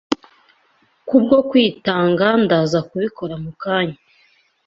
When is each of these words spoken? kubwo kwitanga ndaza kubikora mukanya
kubwo 1.07 1.37
kwitanga 1.49 2.27
ndaza 2.43 2.79
kubikora 2.89 3.35
mukanya 3.43 3.97